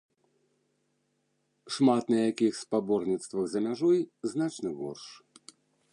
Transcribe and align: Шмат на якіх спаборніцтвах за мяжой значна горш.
Шмат 1.75 2.03
на 2.13 2.17
якіх 2.31 2.53
спаборніцтвах 2.63 3.45
за 3.53 3.59
мяжой 3.67 3.99
значна 4.33 4.69
горш. 4.83 5.05